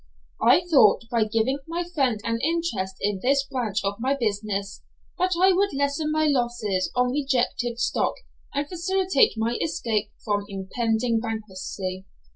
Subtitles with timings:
[0.41, 4.81] I thought, by giving my friend an interest in this branch of my business,
[5.19, 8.15] that I would lessen my losses on rejected stock
[8.51, 12.07] and facilitate my escape from impending bankruptcy.